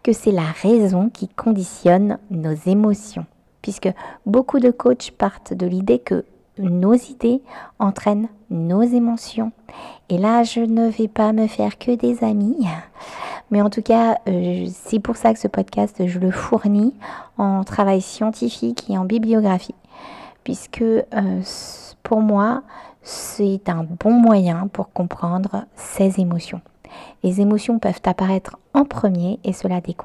que 0.02 0.14
c'est 0.14 0.32
la 0.32 0.50
raison 0.62 1.10
qui 1.10 1.28
conditionne 1.28 2.20
nos 2.30 2.56
émotions 2.66 3.26
puisque 3.62 3.90
beaucoup 4.26 4.60
de 4.60 4.72
coachs 4.72 5.12
partent 5.12 5.54
de 5.54 5.66
l'idée 5.66 6.00
que 6.00 6.26
nos 6.58 6.94
idées 6.94 7.42
entraînent 7.80 8.28
nos 8.50 8.82
émotions. 8.82 9.52
Et 10.10 10.18
là, 10.18 10.44
je 10.44 10.60
ne 10.60 10.90
vais 10.90 11.08
pas 11.08 11.32
me 11.34 11.48
faire 11.48 11.78
que 11.78 11.92
des 11.92 12.24
amis. 12.24 12.68
Mais 13.50 13.62
en 13.62 13.70
tout 13.70 13.82
cas, 13.82 14.18
euh, 14.28 14.66
c'est 14.74 15.00
pour 15.00 15.18
ça 15.18 15.34
que 15.34 15.40
ce 15.40 15.48
podcast, 15.48 16.06
je 16.06 16.20
le 16.20 16.32
fournis 16.32 16.94
en 17.38 17.64
travail 17.64 18.02
scientifique 18.02 18.90
et 18.90 18.98
en 18.98 19.06
bibliographie. 19.06 19.76
Puisque 20.44 20.82
euh, 20.82 21.42
pour 22.04 22.22
moi, 22.22 22.64
c'est 23.04 23.70
un 23.70 23.84
bon 23.84 24.14
moyen 24.14 24.68
pour 24.72 24.92
comprendre 24.92 25.66
ses 25.76 26.20
émotions. 26.20 26.62
Les 27.24 27.42
émotions 27.42 27.80
peuvent 27.80 28.02
apparaître 28.06 28.58
en 28.74 28.86
premier 28.86 29.40
et 29.44 29.54
cela 29.54 29.78
a 29.78 29.82
des 29.82 29.96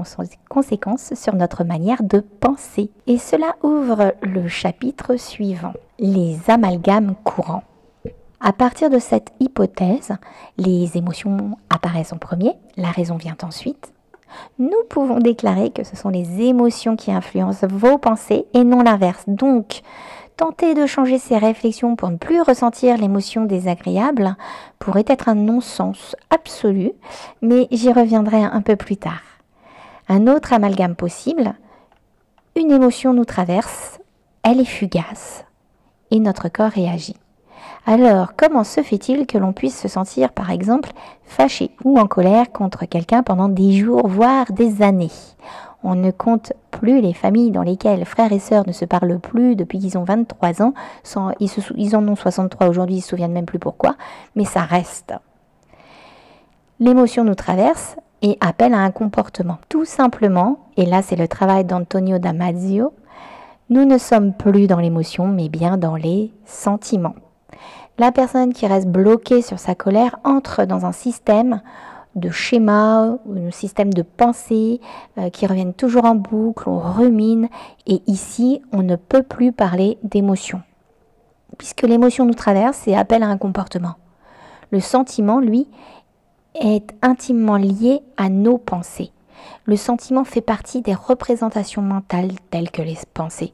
conséquences 0.49 1.15
sur 1.15 1.35
notre 1.35 1.65
manière 1.65 2.03
de 2.03 2.21
penser. 2.21 2.91
Et 3.07 3.19
cela 3.19 3.57
ouvre 3.63 4.15
le 4.23 4.49
chapitre 4.49 5.17
suivant, 5.17 5.73
les 5.99 6.39
amalgames 6.49 7.15
courants. 7.25 7.65
À 8.41 8.53
partir 8.53 8.91
de 8.91 8.99
cette 8.99 9.33
hypothèse, 9.41 10.13
les 10.59 10.97
émotions 10.97 11.57
apparaissent 11.71 12.13
en 12.13 12.19
premier, 12.19 12.53
la 12.77 12.91
raison 12.91 13.17
vient 13.17 13.37
ensuite. 13.43 13.93
Nous 14.59 14.83
pouvons 14.89 15.19
déclarer 15.19 15.71
que 15.71 15.85
ce 15.85 15.97
sont 15.97 16.09
les 16.09 16.43
émotions 16.43 16.97
qui 16.97 17.13
influencent 17.13 17.67
vos 17.67 17.99
pensées 17.99 18.47
et 18.55 18.65
non 18.65 18.83
l'inverse. 18.83 19.25
Donc, 19.27 19.83
tenter 20.37 20.75
de 20.75 20.87
changer 20.87 21.19
ses 21.19 21.39
réflexions 21.39 21.97
pour 21.97 22.11
ne 22.11 22.17
plus 22.17 22.41
ressentir 22.41 22.97
l'émotion 22.97 23.45
désagréable 23.45 24.37
pourrait 24.79 25.05
être 25.07 25.29
un 25.29 25.35
non-sens 25.35 26.15
absolu, 26.31 26.93
mais 27.43 27.69
j'y 27.71 27.93
reviendrai 27.93 28.43
un 28.43 28.63
peu 28.63 28.77
plus 28.77 28.97
tard. 28.97 29.23
Un 30.09 30.27
autre 30.27 30.53
amalgame 30.53 30.95
possible, 30.95 31.55
une 32.55 32.71
émotion 32.71 33.13
nous 33.13 33.25
traverse, 33.25 33.99
elle 34.43 34.61
est 34.61 34.65
fugace, 34.65 35.45
et 36.11 36.21
notre 36.21 36.49
corps 36.49 36.71
réagit. 36.71 37.17
Alors, 37.89 38.35
comment 38.37 38.65
se 38.65 38.83
fait-il 38.83 39.29
que 39.29 39.39
l'on 39.39 39.53
puisse 39.53 39.81
se 39.81 39.87
sentir, 39.87 40.33
par 40.33 40.51
exemple, 40.51 40.91
fâché 41.25 41.71
ou 41.85 42.01
en 42.01 42.09
colère 42.09 42.51
contre 42.51 42.85
quelqu'un 42.85 43.23
pendant 43.23 43.49
des 43.49 43.71
jours, 43.71 44.09
voire 44.09 44.51
des 44.51 44.83
années? 44.83 45.13
On 45.85 45.95
ne 45.95 46.11
compte 46.11 46.53
plus 46.73 47.01
les 47.01 47.15
familles 47.15 47.53
dans 47.53 47.63
lesquelles 47.63 48.05
frères 48.05 48.33
et 48.33 48.41
sœurs 48.41 48.67
ne 48.67 48.73
se 48.73 48.85
parlent 48.85 49.21
plus 49.21 49.55
depuis 49.55 49.79
qu'ils 49.79 49.97
ont 49.97 50.03
23 50.03 50.63
ans. 50.63 50.75
ils, 51.39 51.97
en 51.97 52.09
ont 52.09 52.17
63 52.17 52.67
aujourd'hui, 52.67 52.97
ils 52.97 52.99
ne 52.99 53.03
se 53.03 53.09
souviennent 53.11 53.33
même 53.33 53.47
plus 53.47 53.61
pourquoi, 53.61 53.95
mais 54.35 54.45
ça 54.45 54.63
reste. 54.63 55.15
L'émotion 56.81 57.23
nous 57.23 57.37
traverse 57.37 57.95
et 58.21 58.37
appelle 58.41 58.75
à 58.75 58.79
un 58.79 58.91
comportement. 58.91 59.59
Tout 59.69 59.85
simplement, 59.85 60.59
et 60.77 60.87
là 60.87 61.03
c'est 61.03 61.15
le 61.15 61.29
travail 61.29 61.65
d'Antonio 61.65 62.19
Damasio, 62.19 62.93
nous 63.71 63.85
ne 63.85 63.97
sommes 63.97 64.33
plus 64.33 64.67
dans 64.67 64.81
l'émotion, 64.81 65.29
mais 65.29 65.49
bien 65.49 65.77
dans 65.77 65.95
les 65.95 66.33
sentiments. 66.45 67.15
La 67.99 68.13
personne 68.13 68.53
qui 68.53 68.67
reste 68.67 68.89
bloquée 68.89 69.43
sur 69.43 69.59
sa 69.59 69.75
colère 69.75 70.19
entre 70.25 70.65
dans 70.65 70.85
un 70.85 70.93
système 70.93 71.63
de 72.15 72.31
schémas, 72.31 73.17
un 73.29 73.51
système 73.51 73.93
de 73.93 74.03
pensée 74.03 74.81
euh, 75.19 75.31
qui 75.31 75.47
reviennent 75.47 75.75
toujours 75.75 76.07
en 76.07 76.15
boucle, 76.15 76.69
on 76.69 76.79
rumine, 76.79 77.49
et 77.87 78.03
ici 78.07 78.63
on 78.73 78.83
ne 78.83 78.97
peut 78.97 79.23
plus 79.23 79.53
parler 79.53 79.99
d'émotion. 80.03 80.63
Puisque 81.59 81.83
l'émotion 81.83 82.25
nous 82.25 82.35
traverse 82.35 82.89
et 82.89 82.97
appelle 82.97 83.23
à 83.23 83.29
un 83.29 83.39
comportement. 83.39 83.95
Le 84.71 84.81
sentiment, 84.81 85.41
lui, 85.41 85.69
est 86.55 86.95
intimement 87.03 87.57
lié 87.57 88.01
à 88.17 88.29
nos 88.29 88.59
pensées. 88.59 89.13
Le 89.65 89.77
sentiment 89.77 90.25
fait 90.25 90.41
partie 90.41 90.81
des 90.81 90.95
représentations 90.95 91.83
mentales 91.83 92.33
telles 92.51 92.71
que 92.71 92.83
les 92.83 92.99
pensées. 93.15 93.53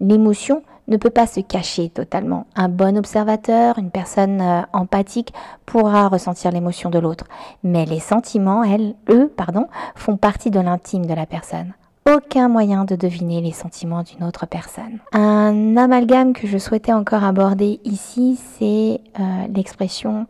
L'émotion 0.00 0.62
ne 0.88 0.96
peut 0.96 1.10
pas 1.10 1.26
se 1.26 1.40
cacher 1.40 1.90
totalement. 1.90 2.46
Un 2.56 2.68
bon 2.68 2.96
observateur, 2.96 3.78
une 3.78 3.90
personne 3.90 4.40
euh, 4.40 4.62
empathique 4.72 5.32
pourra 5.66 6.08
ressentir 6.08 6.50
l'émotion 6.50 6.90
de 6.90 6.98
l'autre. 6.98 7.26
Mais 7.62 7.84
les 7.84 8.00
sentiments, 8.00 8.64
elles, 8.64 8.94
eux, 9.10 9.32
pardon, 9.36 9.68
font 9.94 10.16
partie 10.16 10.50
de 10.50 10.60
l'intime 10.60 11.06
de 11.06 11.14
la 11.14 11.26
personne. 11.26 11.74
Aucun 12.10 12.48
moyen 12.48 12.84
de 12.84 12.96
deviner 12.96 13.42
les 13.42 13.52
sentiments 13.52 14.02
d'une 14.02 14.24
autre 14.24 14.46
personne. 14.46 14.98
Un 15.12 15.76
amalgame 15.76 16.32
que 16.32 16.46
je 16.46 16.56
souhaitais 16.56 16.94
encore 16.94 17.22
aborder 17.22 17.80
ici, 17.84 18.40
c'est 18.58 19.00
euh, 19.20 19.46
l'expression 19.54 20.26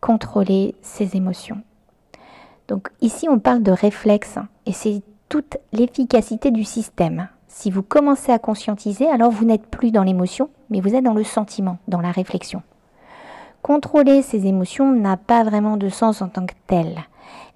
contrôler 0.00 0.74
ses 0.82 1.16
émotions. 1.16 1.58
Donc 2.66 2.88
ici, 3.00 3.28
on 3.28 3.38
parle 3.38 3.62
de 3.62 3.72
réflexe 3.72 4.38
et 4.66 4.72
c'est 4.72 5.02
toute 5.28 5.56
l'efficacité 5.72 6.50
du 6.50 6.64
système. 6.64 7.28
Si 7.52 7.68
vous 7.70 7.82
commencez 7.82 8.30
à 8.30 8.38
conscientiser, 8.38 9.08
alors 9.08 9.32
vous 9.32 9.44
n'êtes 9.44 9.66
plus 9.66 9.90
dans 9.90 10.04
l'émotion, 10.04 10.50
mais 10.70 10.80
vous 10.80 10.94
êtes 10.94 11.04
dans 11.04 11.14
le 11.14 11.24
sentiment, 11.24 11.78
dans 11.88 12.00
la 12.00 12.12
réflexion. 12.12 12.62
Contrôler 13.60 14.22
ces 14.22 14.46
émotions 14.46 14.92
n'a 14.92 15.16
pas 15.16 15.42
vraiment 15.42 15.76
de 15.76 15.88
sens 15.88 16.22
en 16.22 16.28
tant 16.28 16.46
que 16.46 16.54
tel. 16.68 17.00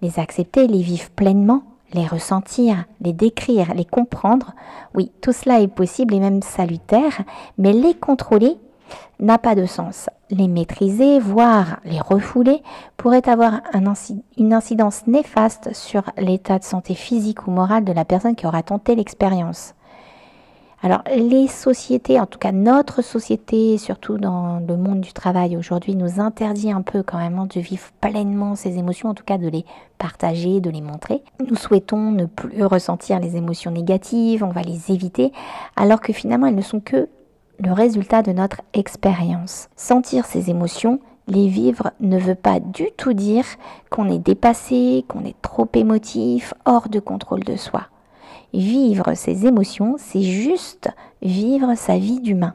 Les 0.03 0.19
accepter, 0.19 0.67
les 0.67 0.83
vivre 0.83 1.09
pleinement, 1.11 1.63
les 1.95 2.07
ressentir, 2.07 2.85
les 3.01 3.13
décrire, 3.13 3.73
les 3.73 3.85
comprendre, 3.85 4.53
oui, 4.95 5.13
tout 5.23 5.33
cela 5.33 5.61
est 5.61 5.69
possible 5.69 6.13
et 6.13 6.21
même 6.21 6.43
salutaire, 6.43 7.23
mais 7.57 7.73
les 7.73 7.95
contrôler 7.95 8.59
n'a 9.21 9.39
pas 9.39 9.55
de 9.55 9.65
sens. 9.65 10.11
Les 10.29 10.49
maîtriser, 10.49 11.21
voire 11.21 11.79
les 11.85 12.01
refouler, 12.01 12.63
pourrait 12.97 13.29
avoir 13.29 13.61
une 14.37 14.53
incidence 14.53 15.07
néfaste 15.07 15.73
sur 15.73 16.03
l'état 16.19 16.59
de 16.59 16.65
santé 16.65 16.95
physique 16.95 17.47
ou 17.47 17.53
morale 17.53 17.85
de 17.85 17.93
la 17.93 18.05
personne 18.05 18.35
qui 18.35 18.47
aura 18.47 18.65
tenté 18.65 18.97
l'expérience. 18.97 19.75
Alors 20.85 21.01
les 21.17 21.49
sociétés, 21.49 22.21
en 22.21 22.27
tout 22.27 22.39
cas 22.39 22.53
notre 22.53 23.01
société, 23.01 23.79
surtout 23.79 24.19
dans 24.19 24.59
le 24.59 24.77
monde 24.77 25.01
du 25.01 25.15
travail 25.15 25.57
aujourd'hui, 25.57 25.97
nous 25.97 26.21
interdit 26.21 26.71
un 26.71 26.83
peu 26.83 27.03
quand 27.03 27.17
même 27.17 27.49
de 27.49 27.59
vivre 27.59 27.87
pleinement 28.03 28.55
ces 28.55 28.77
émotions, 28.77 29.09
en 29.09 29.15
tout 29.15 29.25
cas 29.25 29.39
de 29.39 29.49
les 29.49 29.65
partager, 29.97 30.61
de 30.61 30.69
les 30.69 30.83
montrer. 30.83 31.23
Nous 31.49 31.57
souhaitons 31.57 32.11
ne 32.11 32.27
plus 32.27 32.67
ressentir 32.67 33.19
les 33.19 33.39
émotions 33.39 33.71
négatives, 33.71 34.45
on 34.45 34.51
va 34.51 34.61
les 34.61 34.93
éviter, 34.93 35.33
alors 35.75 36.03
que 36.03 36.13
finalement 36.13 36.49
elles 36.49 36.55
ne 36.55 36.61
sont 36.61 36.81
que 36.81 37.09
le 37.61 37.73
résultat 37.73 38.21
de 38.21 38.33
notre 38.33 38.61
expérience. 38.75 39.71
Sentir 39.77 40.27
ces 40.27 40.51
émotions, 40.51 41.01
les 41.29 41.49
vivre 41.49 41.93
ne 42.01 42.19
veut 42.19 42.35
pas 42.35 42.61
du 42.61 42.89
tout 42.99 43.15
dire 43.15 43.47
qu'on 43.89 44.11
est 44.11 44.19
dépassé, 44.19 45.07
qu'on 45.09 45.25
est 45.25 45.41
trop 45.41 45.67
émotif, 45.73 46.53
hors 46.67 46.91
de 46.91 47.01
contrôle 47.01 47.43
de 47.43 47.57
soi. 47.57 47.85
Vivre 48.55 49.15
ses 49.15 49.47
émotions, 49.47 49.97
c'est 49.99 50.23
juste 50.23 50.89
vivre 51.23 51.75
sa 51.75 51.99
vie 51.99 52.21
d'humain. 52.21 52.55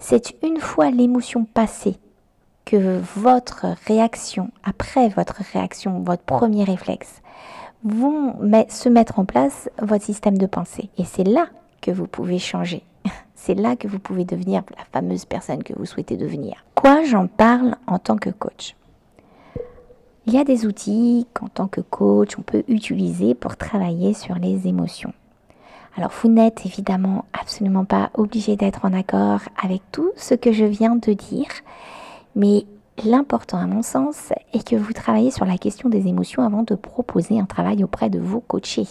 C'est 0.00 0.34
une 0.42 0.58
fois 0.58 0.90
l'émotion 0.90 1.44
passée 1.44 1.96
que 2.64 3.00
votre 3.14 3.66
réaction, 3.86 4.50
après 4.64 5.08
votre 5.08 5.42
réaction, 5.52 6.00
votre 6.00 6.24
premier 6.24 6.64
réflexe, 6.64 7.22
vont 7.84 8.34
se 8.68 8.88
mettre 8.88 9.20
en 9.20 9.24
place 9.24 9.70
votre 9.80 10.04
système 10.04 10.36
de 10.36 10.46
pensée. 10.46 10.90
Et 10.98 11.04
c'est 11.04 11.22
là 11.22 11.46
que 11.80 11.92
vous 11.92 12.08
pouvez 12.08 12.40
changer. 12.40 12.82
C'est 13.36 13.54
là 13.54 13.76
que 13.76 13.86
vous 13.86 14.00
pouvez 14.00 14.24
devenir 14.24 14.64
la 14.76 14.84
fameuse 14.92 15.24
personne 15.24 15.62
que 15.62 15.72
vous 15.72 15.86
souhaitez 15.86 16.16
devenir. 16.16 16.64
Quoi 16.74 17.04
j'en 17.04 17.28
parle 17.28 17.76
en 17.86 18.00
tant 18.00 18.16
que 18.16 18.30
coach? 18.30 18.74
Il 20.26 20.34
y 20.34 20.38
a 20.38 20.44
des 20.44 20.66
outils 20.66 21.26
qu'en 21.34 21.48
tant 21.48 21.66
que 21.66 21.80
coach, 21.80 22.38
on 22.38 22.42
peut 22.42 22.64
utiliser 22.68 23.34
pour 23.34 23.56
travailler 23.56 24.14
sur 24.14 24.34
les 24.36 24.66
émotions. 24.66 25.12
Alors 25.96 26.12
vous 26.22 26.28
n'êtes 26.28 26.64
évidemment 26.66 27.24
absolument 27.32 27.84
pas 27.84 28.10
obligé 28.14 28.56
d'être 28.56 28.84
en 28.84 28.92
accord 28.92 29.40
avec 29.60 29.82
tout 29.92 30.12
ce 30.16 30.34
que 30.34 30.52
je 30.52 30.64
viens 30.64 30.96
de 30.96 31.12
dire, 31.12 31.48
mais 32.36 32.64
l'important 33.04 33.58
à 33.58 33.66
mon 33.66 33.82
sens 33.82 34.32
est 34.52 34.68
que 34.68 34.76
vous 34.76 34.92
travaillez 34.92 35.30
sur 35.30 35.44
la 35.44 35.58
question 35.58 35.88
des 35.88 36.06
émotions 36.06 36.44
avant 36.44 36.62
de 36.62 36.74
proposer 36.74 37.38
un 37.40 37.44
travail 37.46 37.82
auprès 37.82 38.08
de 38.08 38.18
vos 38.18 38.40
coachés. 38.40 38.88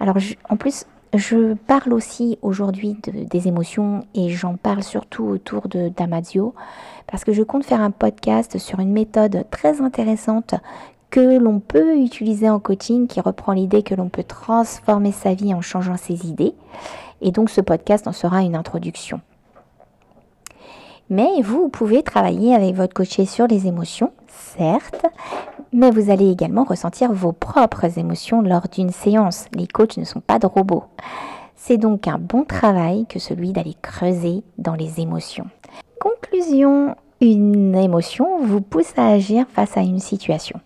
Alors 0.00 0.16
en 0.48 0.56
plus, 0.56 0.86
je 1.14 1.54
parle 1.54 1.92
aussi 1.92 2.38
aujourd'hui 2.40 2.96
des 3.04 3.48
émotions 3.48 4.06
et 4.14 4.30
j'en 4.30 4.56
parle 4.56 4.82
surtout 4.82 5.24
autour 5.24 5.68
de 5.68 5.88
Damasio 5.88 6.54
parce 7.06 7.24
que 7.24 7.32
je 7.32 7.42
compte 7.42 7.64
faire 7.64 7.82
un 7.82 7.90
podcast 7.90 8.56
sur 8.58 8.80
une 8.80 8.92
méthode 8.92 9.44
très 9.50 9.82
intéressante 9.82 10.54
que 11.10 11.38
l'on 11.38 11.60
peut 11.60 11.98
utiliser 11.98 12.48
en 12.48 12.58
coaching 12.58 13.06
qui 13.06 13.20
reprend 13.20 13.52
l'idée 13.52 13.82
que 13.82 13.94
l'on 13.94 14.08
peut 14.08 14.24
transformer 14.24 15.12
sa 15.12 15.34
vie 15.34 15.52
en 15.52 15.60
changeant 15.60 15.98
ses 15.98 16.26
idées. 16.26 16.54
Et 17.20 17.30
donc 17.30 17.50
ce 17.50 17.60
podcast 17.60 18.08
en 18.08 18.12
sera 18.12 18.40
une 18.40 18.56
introduction. 18.56 19.20
Mais 21.10 21.42
vous, 21.42 21.68
pouvez 21.68 22.02
travailler 22.02 22.54
avec 22.54 22.74
votre 22.74 22.94
coaché 22.94 23.26
sur 23.26 23.46
les 23.46 23.66
émotions, 23.66 24.12
certes, 24.28 25.04
mais 25.72 25.90
vous 25.90 26.10
allez 26.10 26.30
également 26.30 26.64
ressentir 26.64 27.12
vos 27.12 27.32
propres 27.32 27.98
émotions 27.98 28.42
lors 28.42 28.68
d'une 28.68 28.90
séance. 28.90 29.46
Les 29.54 29.66
coachs 29.66 29.96
ne 29.96 30.04
sont 30.04 30.20
pas 30.20 30.38
de 30.38 30.46
robots. 30.46 30.84
C'est 31.56 31.78
donc 31.78 32.08
un 32.08 32.18
bon 32.18 32.44
travail 32.44 33.06
que 33.06 33.18
celui 33.18 33.52
d'aller 33.52 33.76
creuser 33.80 34.42
dans 34.58 34.74
les 34.74 35.00
émotions. 35.00 35.46
Conclusion, 36.00 36.96
une 37.20 37.74
émotion 37.76 38.44
vous 38.44 38.60
pousse 38.60 38.92
à 38.96 39.08
agir 39.08 39.46
face 39.52 39.76
à 39.76 39.80
une 39.80 40.00
situation. 40.00 40.60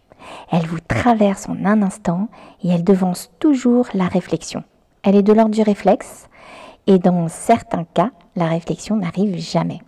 Elle 0.50 0.66
vous 0.66 0.80
traverse 0.80 1.48
en 1.48 1.64
un 1.64 1.82
instant 1.82 2.28
et 2.62 2.70
elle 2.70 2.84
devance 2.84 3.30
toujours 3.38 3.86
la 3.94 4.06
réflexion. 4.06 4.64
Elle 5.02 5.16
est 5.16 5.22
de 5.22 5.32
l'ordre 5.32 5.54
du 5.54 5.62
réflexe 5.62 6.28
et 6.86 6.98
dans 6.98 7.28
certains 7.28 7.84
cas, 7.84 8.10
la 8.34 8.46
réflexion 8.46 8.96
n'arrive 8.96 9.38
jamais. 9.38 9.80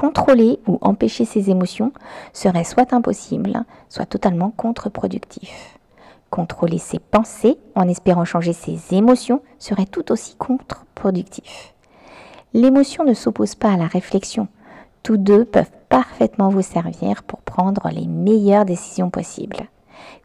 Contrôler 0.00 0.58
ou 0.66 0.78
empêcher 0.80 1.26
ses 1.26 1.50
émotions 1.50 1.92
serait 2.32 2.64
soit 2.64 2.94
impossible, 2.94 3.64
soit 3.90 4.06
totalement 4.06 4.50
contre-productif. 4.50 5.78
Contrôler 6.30 6.78
ses 6.78 6.98
pensées 6.98 7.58
en 7.74 7.86
espérant 7.86 8.24
changer 8.24 8.54
ses 8.54 8.94
émotions 8.94 9.42
serait 9.58 9.84
tout 9.84 10.10
aussi 10.10 10.36
contre-productif. 10.36 11.74
L'émotion 12.54 13.04
ne 13.04 13.12
s'oppose 13.12 13.54
pas 13.54 13.72
à 13.72 13.76
la 13.76 13.88
réflexion, 13.88 14.48
Tous 15.02 15.18
deux 15.18 15.44
peuvent 15.44 15.70
parfaitement 15.90 16.48
vous 16.48 16.62
servir 16.62 17.22
pour 17.22 17.42
prendre 17.42 17.90
les 17.90 18.06
meilleures 18.06 18.64
décisions 18.64 19.10
possibles. 19.10 19.68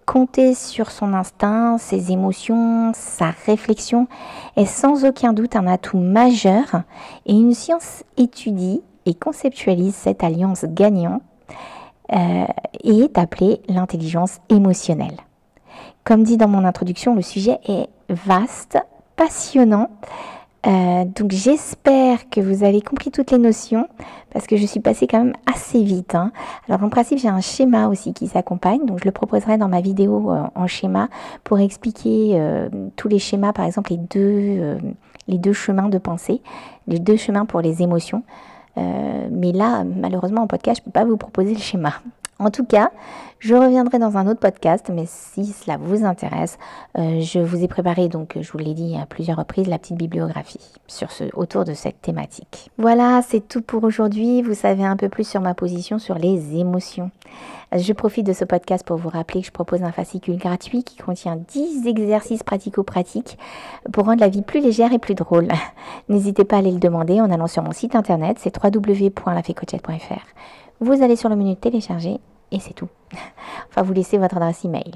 Compter 0.05 0.53
sur 0.53 0.89
son 0.89 1.13
instinct, 1.13 1.77
ses 1.79 2.13
émotions, 2.13 2.93
sa 2.93 3.31
réflexion 3.45 4.07
est 4.55 4.67
sans 4.67 5.03
aucun 5.03 5.33
doute 5.33 5.57
un 5.57 5.67
atout 5.67 5.97
majeur 5.97 6.83
et 7.25 7.33
une 7.33 7.53
science 7.53 8.05
étudie 8.15 8.81
et 9.05 9.13
conceptualise 9.13 9.95
cette 9.95 10.23
alliance 10.23 10.65
gagnant 10.67 11.21
euh, 12.13 12.45
et 12.83 12.99
est 12.99 13.17
appelée 13.17 13.61
l'intelligence 13.67 14.39
émotionnelle. 14.49 15.17
Comme 16.03 16.23
dit 16.23 16.37
dans 16.37 16.47
mon 16.47 16.63
introduction, 16.63 17.15
le 17.15 17.23
sujet 17.23 17.57
est 17.67 17.87
vaste, 18.09 18.77
passionnant. 19.15 19.89
Euh, 20.67 21.05
donc 21.05 21.31
j'espère 21.31 22.29
que 22.29 22.41
vous 22.41 22.63
avez 22.63 22.81
compris 22.81 23.09
toutes 23.09 23.31
les 23.31 23.37
notions 23.39 23.87
parce 24.31 24.45
que 24.45 24.55
je 24.55 24.65
suis 24.65 24.79
passée 24.79 25.07
quand 25.07 25.23
même 25.23 25.33
assez 25.51 25.83
vite. 25.83 26.13
Hein. 26.13 26.31
Alors 26.67 26.83
en 26.83 26.89
principe 26.89 27.17
j'ai 27.17 27.27
un 27.27 27.41
schéma 27.41 27.87
aussi 27.87 28.13
qui 28.13 28.27
s'accompagne, 28.27 28.85
donc 28.85 28.99
je 28.99 29.05
le 29.05 29.11
proposerai 29.11 29.57
dans 29.57 29.67
ma 29.67 29.81
vidéo 29.81 30.31
euh, 30.31 30.43
en 30.53 30.67
schéma 30.67 31.07
pour 31.43 31.59
expliquer 31.59 32.39
tous 32.95 33.07
les 33.07 33.19
schémas, 33.19 33.53
par 33.53 33.65
exemple 33.65 33.91
les 33.91 33.97
deux, 33.97 34.77
les 35.27 35.37
deux 35.37 35.53
chemins 35.53 35.89
de 35.89 35.97
pensée, 35.97 36.41
les 36.87 36.99
deux 36.99 37.17
chemins 37.17 37.45
pour 37.45 37.61
les 37.61 37.81
émotions. 37.81 38.23
Euh, 38.77 39.27
mais 39.31 39.51
là, 39.51 39.83
malheureusement, 39.83 40.41
en 40.41 40.47
podcast, 40.47 40.81
je 40.81 40.81
ne 40.81 40.85
peux 40.85 40.99
pas 40.99 41.05
vous 41.05 41.17
proposer 41.17 41.53
le 41.53 41.59
schéma. 41.59 41.93
En 42.37 42.51
tout 42.51 42.65
cas, 42.65 42.91
je 43.39 43.55
reviendrai 43.55 43.97
dans 43.97 44.17
un 44.17 44.27
autre 44.27 44.39
podcast, 44.39 44.91
mais 44.93 45.05
si 45.07 45.45
cela 45.45 45.77
vous 45.77 46.03
intéresse, 46.03 46.57
euh, 46.97 47.21
je 47.21 47.39
vous 47.39 47.63
ai 47.63 47.67
préparé, 47.67 48.09
donc 48.09 48.37
je 48.39 48.51
vous 48.51 48.57
l'ai 48.57 48.73
dit 48.73 48.97
à 49.01 49.05
plusieurs 49.05 49.37
reprises, 49.37 49.67
la 49.67 49.77
petite 49.77 49.97
bibliographie 49.97 50.59
autour 51.33 51.63
de 51.63 51.73
cette 51.73 52.01
thématique. 52.01 52.71
Voilà, 52.77 53.21
c'est 53.21 53.47
tout 53.47 53.61
pour 53.61 53.83
aujourd'hui. 53.83 54.41
Vous 54.41 54.53
savez 54.53 54.83
un 54.83 54.97
peu 54.97 55.07
plus 55.09 55.27
sur 55.27 55.41
ma 55.41 55.53
position 55.53 55.97
sur 55.97 56.15
les 56.15 56.57
émotions. 56.57 57.09
Je 57.73 57.93
profite 57.93 58.25
de 58.25 58.33
ce 58.33 58.45
podcast 58.45 58.85
pour 58.85 58.97
vous 58.97 59.09
rappeler 59.09 59.41
que 59.41 59.47
je 59.47 59.51
propose 59.51 59.83
un 59.83 59.91
fascicule 59.91 60.37
gratuit 60.37 60.83
qui 60.83 60.97
contient 60.97 61.35
10 61.35 61.87
exercices 61.87 62.43
pratico-pratiques 62.43 63.37
pour 63.93 64.05
rendre 64.05 64.21
la 64.21 64.29
vie 64.29 64.41
plus 64.41 64.59
légère 64.59 64.93
et 64.93 64.99
plus 64.99 65.15
drôle. 65.15 65.47
N'hésitez 66.09 66.45
pas 66.45 66.57
à 66.57 66.59
aller 66.59 66.71
le 66.71 66.79
demander 66.79 67.21
en 67.21 67.31
allant 67.31 67.47
sur 67.47 67.63
mon 67.63 67.71
site 67.71 67.95
internet, 67.95 68.37
c'est 68.39 68.55
www.lafécochette.fr. 68.63 70.25
Vous 70.79 71.01
allez 71.01 71.15
sur 71.15 71.29
le 71.29 71.35
menu 71.35 71.55
télécharger 71.55 72.19
et 72.51 72.59
c'est 72.59 72.73
tout. 72.73 72.89
enfin, 73.69 73.81
vous 73.81 73.93
laissez 73.93 74.17
votre 74.17 74.37
adresse 74.37 74.65
email. 74.65 74.91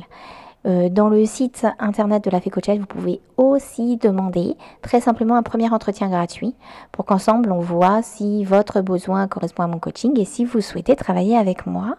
Euh, 0.66 0.90
dans 0.90 1.08
le 1.08 1.26
site 1.26 1.66
internet 1.80 2.24
de 2.24 2.30
la 2.30 2.42
Fécochette, 2.42 2.80
vous 2.80 2.86
pouvez 2.86 3.22
aussi 3.38 3.96
demander 3.96 4.58
très 4.82 5.00
simplement 5.00 5.36
un 5.36 5.44
premier 5.44 5.70
entretien 5.70 6.10
gratuit 6.10 6.54
pour 6.92 7.06
qu'ensemble 7.06 7.54
on 7.54 7.60
voit 7.60 8.02
si 8.02 8.44
votre 8.44 8.82
besoin 8.82 9.28
correspond 9.28 9.64
à 9.64 9.68
mon 9.68 9.80
coaching 9.80 10.20
et 10.20 10.26
si 10.26 10.44
vous 10.44 10.60
souhaitez 10.60 10.98
travailler 10.98 11.38
avec 11.38 11.66
moi. 11.66 11.96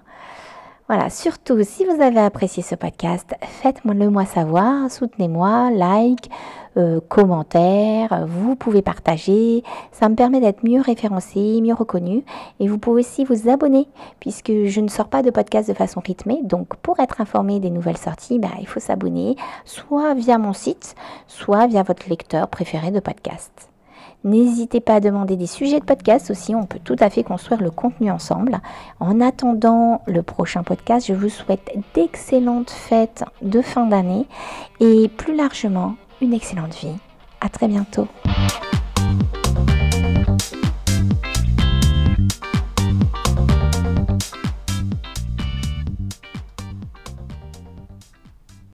Voilà, 0.92 1.08
surtout 1.08 1.62
si 1.62 1.84
vous 1.84 2.02
avez 2.02 2.18
apprécié 2.18 2.64
ce 2.64 2.74
podcast, 2.74 3.36
faites-le 3.42 4.10
moi 4.10 4.24
savoir, 4.24 4.90
soutenez-moi, 4.90 5.70
like, 5.70 6.28
euh, 6.76 6.98
commentaires, 7.08 8.26
vous 8.26 8.56
pouvez 8.56 8.82
partager, 8.82 9.62
ça 9.92 10.08
me 10.08 10.16
permet 10.16 10.40
d'être 10.40 10.64
mieux 10.64 10.80
référencé, 10.80 11.60
mieux 11.62 11.74
reconnu 11.74 12.24
et 12.58 12.66
vous 12.66 12.78
pouvez 12.78 13.02
aussi 13.02 13.24
vous 13.24 13.48
abonner 13.48 13.86
puisque 14.18 14.50
je 14.64 14.80
ne 14.80 14.88
sors 14.88 15.06
pas 15.06 15.22
de 15.22 15.30
podcast 15.30 15.68
de 15.68 15.74
façon 15.74 16.00
rythmée, 16.00 16.40
donc 16.42 16.74
pour 16.78 16.98
être 16.98 17.20
informé 17.20 17.60
des 17.60 17.70
nouvelles 17.70 17.96
sorties, 17.96 18.40
bah, 18.40 18.48
il 18.58 18.66
faut 18.66 18.80
s'abonner 18.80 19.36
soit 19.64 20.14
via 20.14 20.38
mon 20.38 20.52
site, 20.52 20.96
soit 21.28 21.68
via 21.68 21.84
votre 21.84 22.08
lecteur 22.08 22.48
préféré 22.48 22.90
de 22.90 22.98
podcast. 22.98 23.69
N'hésitez 24.22 24.80
pas 24.80 24.96
à 24.96 25.00
demander 25.00 25.36
des 25.36 25.46
sujets 25.46 25.80
de 25.80 25.84
podcast 25.84 26.30
aussi, 26.30 26.54
on 26.54 26.66
peut 26.66 26.80
tout 26.82 26.96
à 27.00 27.08
fait 27.08 27.22
construire 27.22 27.62
le 27.62 27.70
contenu 27.70 28.10
ensemble. 28.10 28.60
En 28.98 29.20
attendant 29.20 30.02
le 30.06 30.22
prochain 30.22 30.62
podcast, 30.62 31.06
je 31.06 31.14
vous 31.14 31.30
souhaite 31.30 31.70
d'excellentes 31.94 32.70
fêtes 32.70 33.24
de 33.40 33.62
fin 33.62 33.86
d'année 33.86 34.26
et 34.80 35.08
plus 35.08 35.34
largement 35.34 35.94
une 36.20 36.34
excellente 36.34 36.74
vie. 36.74 36.96
À 37.40 37.48
très 37.48 37.68
bientôt. 37.68 38.06